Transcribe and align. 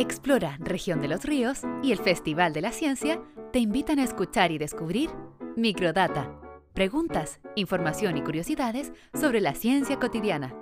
Explora 0.00 0.56
Región 0.60 1.02
de 1.02 1.08
los 1.08 1.24
Ríos 1.24 1.58
y 1.82 1.92
el 1.92 1.98
Festival 1.98 2.54
de 2.54 2.62
la 2.62 2.72
Ciencia 2.72 3.22
te 3.52 3.58
invitan 3.58 3.98
a 3.98 4.04
escuchar 4.04 4.50
y 4.50 4.56
descubrir 4.56 5.10
Microdata. 5.56 6.40
Preguntas, 6.72 7.38
información 7.54 8.16
y 8.16 8.22
curiosidades 8.22 8.94
sobre 9.12 9.42
la 9.42 9.54
ciencia 9.54 9.98
cotidiana. 9.98 10.56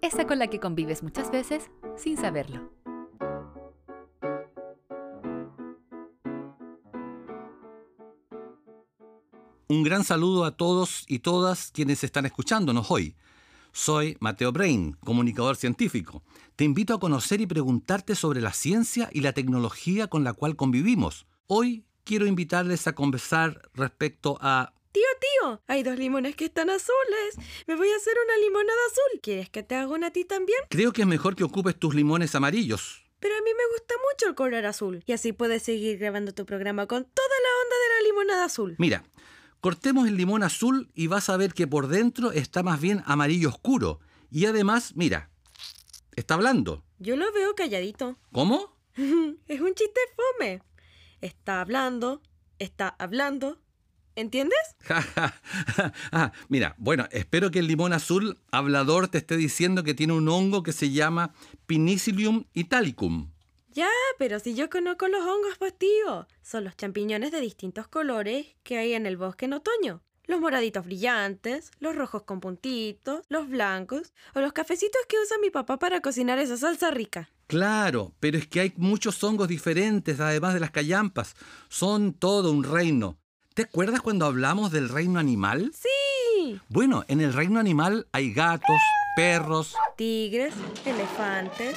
Esa 0.00 0.28
con 0.28 0.38
la 0.38 0.46
que 0.46 0.60
convives 0.60 1.02
muchas 1.02 1.32
veces 1.32 1.72
sin 1.96 2.16
saberlo. 2.16 2.70
Un 9.66 9.82
gran 9.82 10.04
saludo 10.04 10.44
a 10.44 10.56
todos 10.56 11.04
y 11.08 11.18
todas 11.18 11.72
quienes 11.72 12.04
están 12.04 12.26
escuchándonos 12.26 12.92
hoy. 12.92 13.16
Soy 13.76 14.16
Mateo 14.20 14.52
Brain, 14.52 14.96
comunicador 15.04 15.56
científico. 15.56 16.22
Te 16.54 16.62
invito 16.62 16.94
a 16.94 17.00
conocer 17.00 17.40
y 17.40 17.46
preguntarte 17.48 18.14
sobre 18.14 18.40
la 18.40 18.52
ciencia 18.52 19.10
y 19.12 19.20
la 19.20 19.32
tecnología 19.32 20.06
con 20.06 20.22
la 20.22 20.32
cual 20.32 20.54
convivimos. 20.54 21.26
Hoy 21.48 21.84
quiero 22.04 22.26
invitarles 22.26 22.86
a 22.86 22.94
conversar 22.94 23.68
respecto 23.74 24.38
a... 24.40 24.72
Tío, 24.92 25.02
tío, 25.20 25.60
hay 25.66 25.82
dos 25.82 25.98
limones 25.98 26.36
que 26.36 26.44
están 26.44 26.70
azules. 26.70 27.34
Me 27.66 27.74
voy 27.74 27.88
a 27.88 27.96
hacer 27.96 28.14
una 28.24 28.36
limonada 28.36 28.78
azul. 28.92 29.20
¿Quieres 29.20 29.50
que 29.50 29.64
te 29.64 29.74
haga 29.74 29.88
una 29.88 30.06
a 30.06 30.12
ti 30.12 30.24
también? 30.24 30.60
Creo 30.70 30.92
que 30.92 31.02
es 31.02 31.08
mejor 31.08 31.34
que 31.34 31.42
ocupes 31.42 31.76
tus 31.76 31.96
limones 31.96 32.36
amarillos. 32.36 33.02
Pero 33.18 33.34
a 33.34 33.42
mí 33.42 33.50
me 33.56 33.76
gusta 33.76 33.94
mucho 34.12 34.28
el 34.28 34.36
color 34.36 34.66
azul. 34.66 35.02
Y 35.04 35.12
así 35.12 35.32
puedes 35.32 35.64
seguir 35.64 35.98
grabando 35.98 36.32
tu 36.32 36.46
programa 36.46 36.86
con 36.86 37.02
toda 37.02 37.28
la 37.42 37.62
onda 37.64 37.76
de 37.76 37.88
la 37.88 38.08
limonada 38.08 38.44
azul. 38.44 38.76
Mira, 38.78 39.02
Cortemos 39.64 40.06
el 40.06 40.18
limón 40.18 40.42
azul 40.42 40.90
y 40.94 41.06
vas 41.06 41.30
a 41.30 41.38
ver 41.38 41.54
que 41.54 41.66
por 41.66 41.88
dentro 41.88 42.32
está 42.32 42.62
más 42.62 42.82
bien 42.82 43.02
amarillo 43.06 43.48
oscuro. 43.48 43.98
Y 44.30 44.44
además, 44.44 44.92
mira, 44.94 45.30
está 46.16 46.34
hablando. 46.34 46.84
Yo 46.98 47.16
lo 47.16 47.32
veo 47.32 47.54
calladito. 47.54 48.18
¿Cómo? 48.30 48.76
es 48.94 49.60
un 49.62 49.74
chiste 49.74 50.00
fome. 50.16 50.60
Está 51.22 51.62
hablando, 51.62 52.20
está 52.58 52.94
hablando. 52.98 53.58
¿Entiendes? 54.16 54.58
ah, 56.12 56.32
mira, 56.50 56.74
bueno, 56.76 57.06
espero 57.10 57.50
que 57.50 57.60
el 57.60 57.66
limón 57.66 57.94
azul 57.94 58.36
hablador 58.50 59.08
te 59.08 59.16
esté 59.16 59.38
diciendo 59.38 59.82
que 59.82 59.94
tiene 59.94 60.12
un 60.12 60.28
hongo 60.28 60.62
que 60.62 60.72
se 60.72 60.90
llama 60.90 61.32
Pinicillium 61.64 62.44
italicum. 62.52 63.30
Ya, 63.74 63.90
pero 64.18 64.38
si 64.38 64.54
yo 64.54 64.70
conozco 64.70 65.08
los 65.08 65.22
hongos, 65.22 65.58
pues 65.58 65.76
tío. 65.76 66.28
Son 66.42 66.62
los 66.62 66.76
champiñones 66.76 67.32
de 67.32 67.40
distintos 67.40 67.88
colores 67.88 68.46
que 68.62 68.78
hay 68.78 68.92
en 68.92 69.04
el 69.04 69.16
bosque 69.16 69.46
en 69.46 69.54
otoño. 69.54 70.00
Los 70.26 70.40
moraditos 70.40 70.84
brillantes, 70.84 71.72
los 71.80 71.96
rojos 71.96 72.22
con 72.22 72.38
puntitos, 72.38 73.26
los 73.28 73.48
blancos 73.48 74.12
o 74.36 74.40
los 74.40 74.52
cafecitos 74.52 75.00
que 75.08 75.16
usa 75.20 75.38
mi 75.38 75.50
papá 75.50 75.80
para 75.80 76.00
cocinar 76.00 76.38
esa 76.38 76.56
salsa 76.56 76.92
rica. 76.92 77.30
Claro, 77.48 78.14
pero 78.20 78.38
es 78.38 78.46
que 78.46 78.60
hay 78.60 78.72
muchos 78.76 79.22
hongos 79.24 79.48
diferentes 79.48 80.20
además 80.20 80.54
de 80.54 80.60
las 80.60 80.70
callampas. 80.70 81.34
Son 81.68 82.14
todo 82.14 82.52
un 82.52 82.62
reino. 82.62 83.18
¿Te 83.54 83.62
acuerdas 83.62 84.00
cuando 84.02 84.26
hablamos 84.26 84.70
del 84.70 84.88
reino 84.88 85.18
animal? 85.18 85.72
Sí. 85.74 85.88
Bueno, 86.68 87.04
en 87.08 87.20
el 87.20 87.32
reino 87.32 87.60
animal 87.60 88.06
hay 88.12 88.32
gatos, 88.32 88.80
perros, 89.16 89.74
tigres, 89.96 90.54
elefantes, 90.84 91.76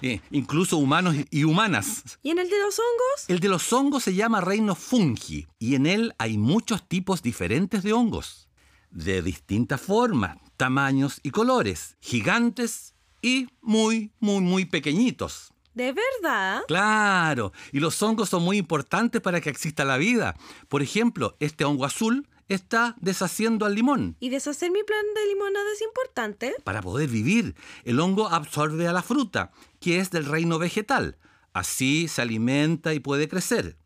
incluso 0.30 0.78
humanos 0.78 1.16
y 1.30 1.44
humanas. 1.44 2.18
¿Y 2.22 2.30
en 2.30 2.38
el 2.38 2.48
de 2.48 2.58
los 2.58 2.78
hongos? 2.78 3.24
El 3.28 3.40
de 3.40 3.48
los 3.48 3.72
hongos 3.72 4.04
se 4.04 4.14
llama 4.14 4.40
reino 4.40 4.74
fungi 4.74 5.46
y 5.58 5.74
en 5.74 5.86
él 5.86 6.14
hay 6.18 6.38
muchos 6.38 6.86
tipos 6.88 7.22
diferentes 7.22 7.82
de 7.82 7.92
hongos, 7.92 8.48
de 8.90 9.22
distintas 9.22 9.80
formas, 9.80 10.38
tamaños 10.56 11.20
y 11.22 11.30
colores, 11.30 11.96
gigantes 12.00 12.94
y 13.22 13.48
muy, 13.60 14.12
muy, 14.20 14.40
muy 14.40 14.64
pequeñitos. 14.64 15.52
¿De 15.74 15.92
verdad? 15.92 16.62
Claro, 16.68 17.52
y 17.72 17.80
los 17.80 18.00
hongos 18.00 18.28
son 18.28 18.44
muy 18.44 18.58
importantes 18.58 19.20
para 19.20 19.40
que 19.40 19.50
exista 19.50 19.84
la 19.84 19.96
vida. 19.96 20.36
Por 20.68 20.82
ejemplo, 20.82 21.36
este 21.40 21.64
hongo 21.64 21.84
azul 21.84 22.28
está 22.48 22.96
deshaciendo 23.00 23.66
al 23.66 23.74
limón. 23.74 24.16
¿Y 24.20 24.30
deshacer 24.30 24.70
mi 24.70 24.82
plan 24.82 25.04
de 25.14 25.26
limonada 25.26 25.66
es 25.74 25.82
importante? 25.82 26.54
Para 26.64 26.82
poder 26.82 27.08
vivir, 27.08 27.54
el 27.84 28.00
hongo 28.00 28.28
absorbe 28.28 28.86
a 28.86 28.92
la 28.92 29.02
fruta, 29.02 29.52
que 29.80 29.98
es 29.98 30.10
del 30.10 30.26
reino 30.26 30.58
vegetal. 30.58 31.18
Así 31.52 32.08
se 32.08 32.22
alimenta 32.22 32.94
y 32.94 33.00
puede 33.00 33.28
crecer. 33.28 33.76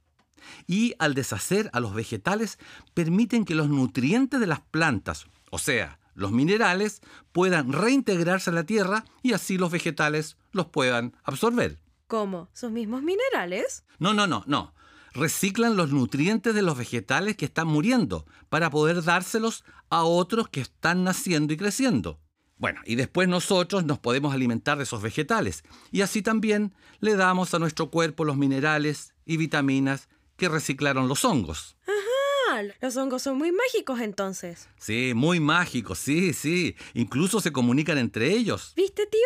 Y 0.66 0.94
al 0.98 1.14
deshacer 1.14 1.70
a 1.72 1.80
los 1.80 1.94
vegetales, 1.94 2.58
permiten 2.94 3.44
que 3.44 3.54
los 3.54 3.68
nutrientes 3.68 4.40
de 4.40 4.46
las 4.46 4.60
plantas, 4.60 5.26
o 5.50 5.58
sea, 5.58 5.98
los 6.14 6.32
minerales, 6.32 7.00
puedan 7.32 7.72
reintegrarse 7.72 8.50
a 8.50 8.54
la 8.54 8.64
tierra 8.64 9.04
y 9.22 9.34
así 9.34 9.58
los 9.58 9.70
vegetales 9.70 10.36
los 10.52 10.66
puedan 10.66 11.14
absorber. 11.22 11.78
¿Cómo? 12.06 12.48
¿Sus 12.54 12.70
mismos 12.70 13.02
minerales? 13.02 13.84
No, 13.98 14.14
no, 14.14 14.26
no, 14.26 14.42
no 14.46 14.72
reciclan 15.12 15.76
los 15.76 15.90
nutrientes 15.90 16.54
de 16.54 16.62
los 16.62 16.76
vegetales 16.76 17.36
que 17.36 17.44
están 17.44 17.68
muriendo 17.68 18.26
para 18.48 18.70
poder 18.70 19.02
dárselos 19.02 19.64
a 19.90 20.04
otros 20.04 20.48
que 20.48 20.60
están 20.60 21.04
naciendo 21.04 21.52
y 21.52 21.56
creciendo. 21.56 22.20
Bueno, 22.56 22.80
y 22.84 22.96
después 22.96 23.28
nosotros 23.28 23.84
nos 23.84 24.00
podemos 24.00 24.34
alimentar 24.34 24.78
de 24.78 24.84
esos 24.84 25.00
vegetales 25.00 25.62
y 25.92 26.00
así 26.00 26.22
también 26.22 26.74
le 26.98 27.14
damos 27.14 27.54
a 27.54 27.60
nuestro 27.60 27.90
cuerpo 27.90 28.24
los 28.24 28.36
minerales 28.36 29.14
y 29.24 29.36
vitaminas 29.36 30.08
que 30.36 30.48
reciclaron 30.48 31.06
los 31.06 31.24
hongos. 31.24 31.76
Ajá, 31.86 32.62
los 32.80 32.96
hongos 32.96 33.22
son 33.22 33.38
muy 33.38 33.52
mágicos 33.52 34.00
entonces. 34.00 34.68
Sí, 34.76 35.12
muy 35.14 35.38
mágicos, 35.38 35.98
sí, 35.98 36.32
sí. 36.32 36.74
Incluso 36.94 37.40
se 37.40 37.52
comunican 37.52 37.98
entre 37.98 38.32
ellos. 38.32 38.72
¿Viste, 38.74 39.06
tío? 39.06 39.20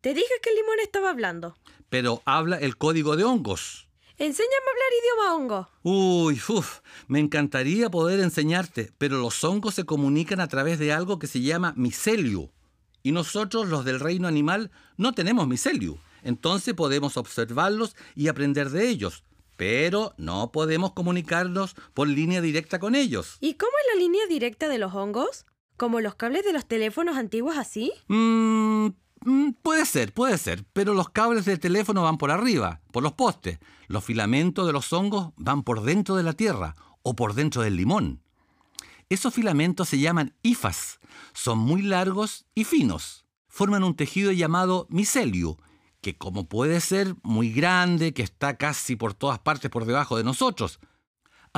Te 0.00 0.14
dije 0.14 0.32
que 0.40 0.50
el 0.50 0.56
limón 0.56 0.78
estaba 0.80 1.10
hablando. 1.10 1.56
Pero 1.88 2.22
habla 2.26 2.58
el 2.58 2.76
código 2.76 3.16
de 3.16 3.24
hongos. 3.24 3.87
Enséñame 4.20 4.52
a 4.66 4.70
hablar 4.72 4.90
idioma 5.00 5.34
hongo. 5.34 5.68
Uy, 5.84 6.40
uf, 6.48 6.80
me 7.06 7.20
encantaría 7.20 7.88
poder 7.88 8.18
enseñarte, 8.18 8.90
pero 8.98 9.18
los 9.18 9.44
hongos 9.44 9.76
se 9.76 9.84
comunican 9.84 10.40
a 10.40 10.48
través 10.48 10.80
de 10.80 10.92
algo 10.92 11.20
que 11.20 11.28
se 11.28 11.40
llama 11.40 11.72
micelio. 11.76 12.50
Y 13.04 13.12
nosotros, 13.12 13.68
los 13.68 13.84
del 13.84 14.00
reino 14.00 14.26
animal, 14.26 14.72
no 14.96 15.12
tenemos 15.12 15.46
micelio. 15.46 15.98
Entonces 16.24 16.74
podemos 16.74 17.16
observarlos 17.16 17.94
y 18.16 18.26
aprender 18.26 18.70
de 18.70 18.88
ellos. 18.88 19.22
Pero 19.56 20.14
no 20.18 20.50
podemos 20.50 20.94
comunicarnos 20.94 21.76
por 21.94 22.08
línea 22.08 22.40
directa 22.40 22.80
con 22.80 22.96
ellos. 22.96 23.36
¿Y 23.40 23.54
cómo 23.54 23.70
es 23.70 23.94
la 23.94 24.00
línea 24.00 24.26
directa 24.26 24.68
de 24.68 24.78
los 24.78 24.94
hongos? 24.94 25.46
¿Como 25.76 26.00
los 26.00 26.16
cables 26.16 26.44
de 26.44 26.52
los 26.52 26.66
teléfonos 26.66 27.16
antiguos 27.16 27.56
así? 27.56 27.92
Mmm 28.08 28.88
Mm, 29.28 29.50
puede 29.62 29.84
ser, 29.84 30.14
puede 30.14 30.38
ser, 30.38 30.64
pero 30.72 30.94
los 30.94 31.10
cables 31.10 31.44
del 31.44 31.60
teléfono 31.60 32.04
van 32.04 32.16
por 32.16 32.30
arriba, 32.30 32.80
por 32.90 33.02
los 33.02 33.12
postes. 33.12 33.58
Los 33.86 34.02
filamentos 34.02 34.66
de 34.66 34.72
los 34.72 34.90
hongos 34.90 35.34
van 35.36 35.64
por 35.64 35.82
dentro 35.82 36.16
de 36.16 36.22
la 36.22 36.32
tierra 36.32 36.76
o 37.02 37.14
por 37.14 37.34
dentro 37.34 37.60
del 37.60 37.76
limón. 37.76 38.22
Esos 39.10 39.34
filamentos 39.34 39.90
se 39.90 39.98
llaman 39.98 40.34
hifas, 40.40 40.98
son 41.34 41.58
muy 41.58 41.82
largos 41.82 42.46
y 42.54 42.64
finos. 42.64 43.26
Forman 43.48 43.84
un 43.84 43.96
tejido 43.96 44.32
llamado 44.32 44.86
micelio, 44.88 45.58
que 46.00 46.16
como 46.16 46.48
puede 46.48 46.80
ser 46.80 47.14
muy 47.22 47.52
grande, 47.52 48.14
que 48.14 48.22
está 48.22 48.56
casi 48.56 48.96
por 48.96 49.12
todas 49.12 49.40
partes 49.40 49.70
por 49.70 49.84
debajo 49.84 50.16
de 50.16 50.24
nosotros, 50.24 50.80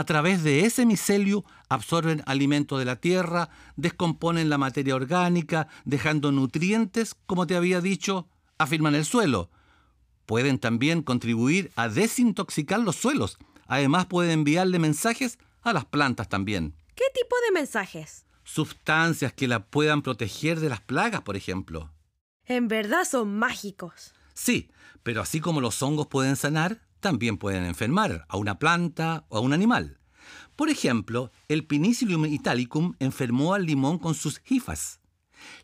a 0.01 0.05
través 0.05 0.43
de 0.43 0.65
ese 0.65 0.87
micelio 0.87 1.45
absorben 1.69 2.23
alimento 2.25 2.79
de 2.79 2.87
la 2.87 2.97
tierra, 2.97 3.51
descomponen 3.77 4.49
la 4.49 4.57
materia 4.57 4.95
orgánica, 4.95 5.69
dejando 5.85 6.33
nutrientes, 6.33 7.15
como 7.27 7.47
te 7.47 7.55
había 7.55 7.83
dicho, 7.83 8.27
afirman 8.57 8.95
el 8.95 9.05
suelo. 9.05 9.51
Pueden 10.25 10.59
también 10.59 11.03
contribuir 11.03 11.71
a 11.77 11.89
desintoxicar 11.89 12.81
los 12.81 12.97
suelos. 12.97 13.37
Además 13.67 14.07
pueden 14.07 14.33
enviarle 14.33 14.79
mensajes 14.79 15.39
a 15.61 15.73
las 15.75 15.85
plantas 15.85 16.29
también. 16.29 16.75
¿Qué 16.95 17.05
tipo 17.15 17.37
de 17.47 17.53
mensajes? 17.53 18.25
Sustancias 18.43 19.35
que 19.35 19.49
la 19.49 19.67
puedan 19.67 20.01
proteger 20.01 20.61
de 20.61 20.71
las 20.71 20.81
plagas, 20.81 21.21
por 21.23 21.37
ejemplo. 21.37 21.93
En 22.47 22.69
verdad 22.69 23.05
son 23.05 23.39
mágicos. 23.39 24.15
Sí, 24.33 24.71
pero 25.03 25.21
así 25.21 25.41
como 25.41 25.61
los 25.61 25.83
hongos 25.83 26.07
pueden 26.07 26.37
sanar, 26.37 26.81
también 27.01 27.39
pueden 27.39 27.65
enfermar 27.65 28.27
a 28.29 28.37
una 28.37 28.59
planta 28.59 29.25
o 29.29 29.39
a 29.39 29.41
un 29.41 29.53
animal. 29.53 30.01
Por 30.57 30.69
ejemplo, 30.69 31.31
el 31.49 31.67
Pinicillium 31.67 32.27
italicum 32.27 32.95
enfermó 32.99 33.55
al 33.55 33.65
limón 33.65 33.99
con 33.99 34.15
sus 34.15 34.43
hifas. 34.47 35.01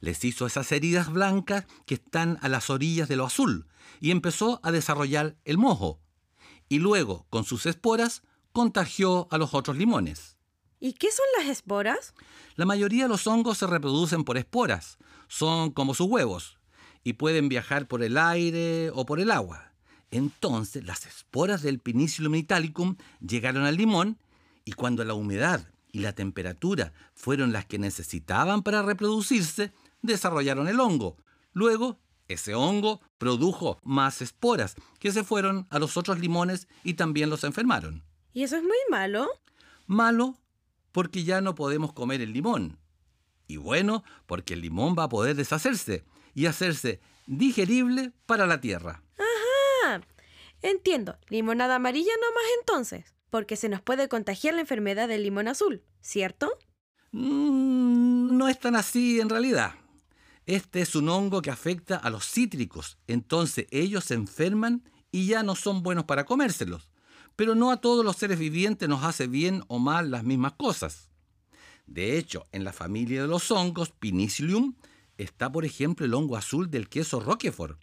Les 0.01 0.25
hizo 0.25 0.47
esas 0.47 0.73
heridas 0.73 1.13
blancas 1.13 1.67
que 1.85 1.95
están 1.95 2.39
a 2.41 2.49
las 2.49 2.71
orillas 2.71 3.09
de 3.09 3.17
lo 3.17 3.27
azul 3.27 3.69
y 4.01 4.11
empezó 4.11 4.61
a 4.63 4.73
desarrollar 4.73 5.37
el 5.45 5.59
mojo. 5.59 6.01
Y 6.69 6.79
luego, 6.79 7.27
con 7.31 7.45
sus 7.45 7.67
esporas, 7.67 8.23
contagió 8.53 9.29
a 9.31 9.39
los 9.39 9.55
otros 9.55 9.77
limones. 9.77 10.37
¿Y 10.81 10.95
qué 10.95 11.09
son 11.11 11.27
las 11.39 11.49
esporas? 11.49 12.15
La 12.55 12.67
mayoría 12.67 13.05
de 13.05 13.09
los 13.09 13.27
hongos 13.27 13.59
se 13.59 13.67
reproducen 13.67 14.25
por 14.25 14.37
esporas. 14.37 14.99
Son 15.29 15.71
como 15.71 15.95
sus 15.95 16.07
huevos 16.09 16.59
y 17.03 17.15
pueden 17.15 17.49
viajar 17.49 17.87
por 17.87 18.03
el 18.03 18.19
aire 18.19 18.91
o 18.91 19.07
por 19.07 19.21
el 19.21 19.31
agua. 19.31 19.73
Entonces 20.11 20.85
las 20.85 21.07
esporas 21.07 21.63
del 21.63 21.79
Pinicillium 21.79 22.35
italicum 22.37 22.97
llegaron 23.21 23.65
al 23.65 23.77
limón 23.77 24.19
y 24.65 24.73
cuando 24.73 25.05
la 25.05 25.15
humedad 25.15 25.67
y 25.93 26.01
la 26.01 26.13
temperatura 26.13 26.93
fueron 27.15 27.53
las 27.53 27.65
que 27.67 27.79
necesitaban 27.79 28.63
para 28.63 28.83
reproducirse, 28.83 29.73
desarrollaron 30.03 30.69
el 30.69 30.81
hongo. 30.81 31.17
Luego 31.53 31.99
Ese 32.29 32.55
hongo 32.55 33.01
produjo 33.19 33.79
más 33.85 34.21
esporas 34.21 34.75
que 34.99 35.13
se 35.13 35.23
fueron 35.23 35.67
a 35.71 35.79
los 35.79 35.97
otros 35.97 36.19
limones 36.19 36.67
y 36.83 36.95
también 36.95 37.31
los 37.31 37.45
enfermaron. 37.45 38.03
¿Y 38.33 38.43
eso 38.43 38.57
es 38.57 38.63
muy 38.63 38.77
malo? 38.91 39.29
Malo 39.87 40.37
porque 40.91 41.25
ya 41.25 41.41
no 41.41 41.55
podemos 41.55 41.93
comer 41.93 42.21
el 42.21 42.33
limón. 42.33 42.79
Y 43.47 43.59
bueno 43.59 44.03
porque 44.27 44.55
el 44.55 44.61
limón 44.61 44.97
va 44.99 45.05
a 45.05 45.09
poder 45.09 45.37
deshacerse 45.37 46.05
y 46.35 46.47
hacerse 46.47 47.01
digerible 47.27 48.13
para 48.27 48.47
la 48.47 48.61
tierra. 48.61 49.03
Entiendo. 50.63 51.19
Limonada 51.29 51.77
amarilla 51.77 52.13
no 52.21 52.35
más 52.35 52.45
entonces. 52.61 53.15
Porque 53.31 53.57
se 53.57 53.69
nos 53.69 53.83
puede 53.83 54.09
contagiar 54.09 54.55
la 54.55 54.61
enfermedad 54.61 55.09
del 55.09 55.23
limón 55.23 55.49
azul, 55.49 55.83
¿cierto? 56.01 56.51
Mm, 57.13 58.37
no 58.37 58.49
es 58.49 58.59
tan 58.59 58.77
así 58.77 59.21
en 59.21 59.29
realidad. 59.29 59.75
Este 60.47 60.81
es 60.81 60.95
un 60.95 61.09
hongo 61.09 61.43
que 61.43 61.51
afecta 61.51 61.97
a 61.97 62.09
los 62.09 62.25
cítricos, 62.25 62.99
entonces 63.09 63.67
ellos 63.71 64.05
se 64.05 64.15
enferman 64.15 64.89
y 65.11 65.27
ya 65.27 65.43
no 65.43 65.57
son 65.57 65.83
buenos 65.83 66.05
para 66.05 66.25
comérselos. 66.25 66.89
Pero 67.35 67.55
no 67.55 67.71
a 67.71 67.81
todos 67.81 68.05
los 68.05 68.17
seres 68.17 68.39
vivientes 68.39 68.89
nos 68.89 69.03
hace 69.03 69.27
bien 69.27 69.65
o 69.67 69.79
mal 69.81 70.11
las 70.11 70.23
mismas 70.23 70.53
cosas. 70.53 71.11
De 71.87 72.17
hecho, 72.17 72.47
en 72.53 72.65
la 72.65 72.73
familia 72.73 73.23
de 73.23 73.29
los 73.29 73.51
hongos, 73.51 73.91
Pinicillium, 73.91 74.75
está 75.19 75.51
por 75.51 75.65
ejemplo 75.65 76.07
el 76.07 76.15
hongo 76.15 76.37
azul 76.37 76.71
del 76.71 76.89
queso 76.89 77.21
Roquefort. 77.21 77.81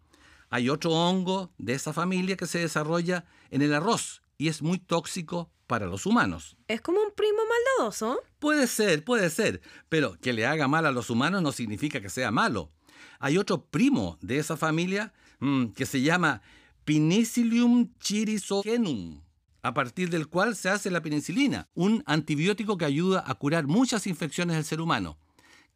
Hay 0.54 0.70
otro 0.70 0.92
hongo 0.92 1.52
de 1.58 1.74
esa 1.74 1.94
familia 1.94 2.38
que 2.38 2.46
se 2.46 2.60
desarrolla 2.60 3.26
en 3.50 3.64
el 3.64 3.74
arroz 3.74 4.22
y 4.38 4.50
es 4.50 4.62
muy 4.62 4.78
tóxico 4.78 5.50
para 5.66 5.88
los 5.88 6.06
humanos. 6.06 6.56
¿Es 6.68 6.80
como 6.80 7.02
un 7.02 7.12
primo 7.16 7.40
maldadoso? 7.50 8.22
Puede 8.38 8.68
ser, 8.68 9.04
puede 9.04 9.32
ser, 9.32 9.62
pero 9.90 10.16
que 10.22 10.32
le 10.32 10.46
haga 10.46 10.68
mal 10.68 10.86
a 10.86 10.92
los 10.92 11.10
humanos 11.10 11.42
no 11.42 11.52
significa 11.52 12.02
que 12.02 12.10
sea 12.12 12.30
malo. 12.30 12.70
Hay 13.18 13.40
otro 13.40 13.66
primo 13.66 14.20
de 14.22 14.38
esa 14.38 14.56
familia 14.56 15.12
mmm, 15.40 15.70
que 15.70 15.88
se 15.88 16.02
llama 16.02 16.44
Pinicillium 16.86 17.92
chirisogenum, 17.98 19.24
a 19.64 19.74
partir 19.74 20.12
del 20.12 20.28
cual 20.28 20.56
se 20.56 20.70
hace 20.70 20.92
la 20.92 21.02
penicilina, 21.02 21.68
un 21.74 22.04
antibiótico 22.06 22.78
que 22.78 22.86
ayuda 22.86 23.24
a 23.26 23.34
curar 23.34 23.66
muchas 23.66 24.06
infecciones 24.06 24.56
del 24.56 24.66
ser 24.66 24.82
humano, 24.82 25.18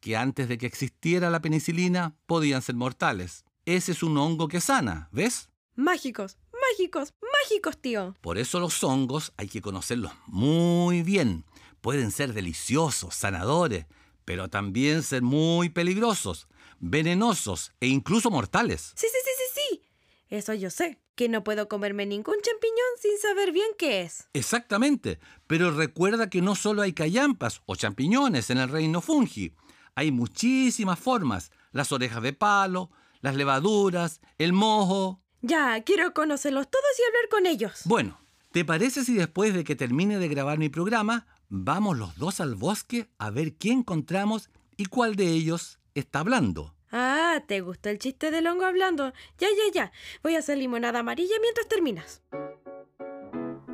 que 0.01 0.15
antes 0.15 0.47
de 0.47 0.59
que 0.59 0.68
existiera 0.68 1.31
la 1.31 1.41
penicilina 1.41 2.15
podían 2.27 2.62
ser 2.62 2.75
mortales. 2.75 3.46
Ese 3.68 3.92
es 3.92 4.02
un 4.02 4.18
hongo 4.18 4.48
que 4.48 4.62
sana, 4.62 5.10
¿ves? 5.12 5.50
Mágicos, 5.75 6.38
mágicos, 6.54 7.14
mágicos, 7.44 7.78
tío. 7.78 8.16
Por 8.22 8.38
eso 8.38 8.62
los 8.62 8.81
hongos 8.81 9.34
hay 9.36 9.50
que 9.50 9.62
conocerlos 9.62 10.14
muy 10.25 11.04
bien. 11.04 11.44
Pueden 11.81 12.12
ser 12.12 12.31
deliciosos, 12.31 13.14
sanadores, 13.14 13.86
pero 14.24 14.48
también 14.48 15.04
ser 15.04 15.22
muy 15.22 15.68
peligrosos, 15.68 16.48
venenosos 16.80 17.74
e 17.81 17.88
incluso 17.88 18.31
mortales. 18.31 18.94
Sí, 18.96 19.08
sí, 19.12 19.18
sí, 19.22 19.31
sí, 19.36 19.60
sí. 19.60 19.81
Eso 20.30 20.54
yo 20.54 20.69
sé, 20.69 21.02
que 21.16 21.28
no 21.28 21.44
puedo 21.44 21.68
comerme 21.68 22.06
ningún 22.06 22.38
champiñón 22.42 23.02
sin 23.02 23.18
saber 23.18 23.52
bien 23.52 23.72
qué 23.78 24.04
es. 24.04 24.30
Exactamente, 24.31 25.19
pero 25.46 25.72
recuerda 25.72 26.30
que 26.30 26.42
no 26.42 26.56
solo 26.56 26.84
hay 26.84 26.94
callampas 26.94 27.62
o 27.66 27.75
champiñones 27.75 28.50
en 28.50 28.60
el 28.60 28.69
reino 28.69 29.02
fungi. 29.02 29.54
Hay 29.94 30.14
muchísimas 30.14 31.00
formas, 31.00 31.52
las 31.74 31.92
orejas 31.92 32.24
de 32.24 32.31
palo, 32.31 32.92
las 33.22 33.36
levaduras, 33.36 34.22
el 34.38 34.54
mojo. 34.54 35.22
Ya, 35.42 35.81
quiero 35.84 36.14
conocerlos 36.14 36.69
todos 36.69 36.86
y 37.00 37.08
hablar 37.08 37.30
con 37.30 37.46
ellos. 37.46 37.81
Bueno, 37.86 38.19
¿te 38.52 38.66
parece 38.66 39.04
si 39.04 39.16
después 39.16 39.54
de 39.54 39.64
que 39.64 39.75
termine 39.75 40.18
de 40.18 40.28
grabar 40.28 40.58
mi 40.58 40.69
programa, 40.69 41.28
vamos 41.50 41.98
los 41.98 42.16
dos 42.18 42.40
al 42.40 42.56
bosque 42.56 43.10
a 43.18 43.30
ver 43.30 43.56
qué 43.56 43.72
encontramos 43.72 44.50
y 44.75 44.86
cuál 44.86 45.16
de 45.16 45.28
ellos 45.28 45.80
está 45.96 46.19
hablando? 46.19 46.75
Ah, 46.92 47.44
¿te 47.48 47.62
gustó 47.62 47.90
el 47.90 48.00
chiste 48.00 48.31
del 48.31 48.48
hongo 48.48 48.66
hablando? 48.66 49.14
Ya, 49.38 49.48
ya, 49.48 49.74
ya. 49.74 49.92
Voy 50.24 50.36
a 50.36 50.40
hacer 50.40 50.58
limonada 50.58 51.00
amarilla 51.00 51.36
mientras 51.42 51.68
terminas. 51.68 52.22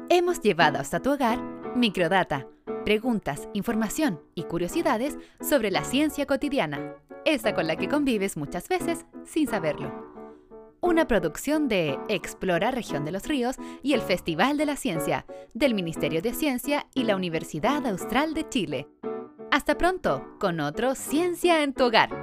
Hemos 0.10 0.42
llevado 0.42 0.80
hasta 0.80 1.00
tu 1.00 1.12
hogar 1.12 1.40
Microdata. 1.76 2.48
Preguntas, 2.86 3.48
información 3.54 4.22
y 4.36 4.44
curiosidades 4.44 5.18
sobre 5.42 5.72
la 5.72 5.84
ciencia 5.84 6.26
cotidiana, 6.26 6.96
esa 7.26 7.54
con 7.54 7.68
la 7.68 7.76
que 7.76 7.88
convives 7.88 8.38
muchas 8.38 8.68
veces 8.68 9.06
sin 9.26 9.48
saberlo. 9.48 9.92
Una 10.82 11.08
producción 11.08 11.70
de 11.70 11.98
Explora 12.10 12.70
Región 12.72 13.06
de 13.06 13.12
los 13.14 13.26
Ríos 13.26 13.56
y 13.82 13.94
el 13.94 14.02
Festival 14.02 14.58
de 14.58 14.66
la 14.66 14.76
Ciencia, 14.76 15.26
del 15.54 15.74
Ministerio 15.74 16.22
de 16.22 16.34
Ciencia 16.34 16.88
y 16.94 17.04
la 17.04 17.16
Universidad 17.16 17.88
Austral 17.88 18.34
de 18.34 18.50
Chile. 18.50 18.88
Hasta 19.50 19.78
pronto 19.78 20.36
con 20.40 20.60
otro 20.60 20.96
Ciencia 20.96 21.64
en 21.64 21.74
tu 21.74 21.86
hogar. 21.86 22.23